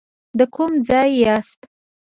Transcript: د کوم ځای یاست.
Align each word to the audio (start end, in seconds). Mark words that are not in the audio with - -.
د 0.37 0.39
کوم 0.55 0.71
ځای 0.87 1.09
یاست. 1.23 1.59